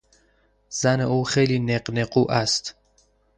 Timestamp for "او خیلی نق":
1.01-1.91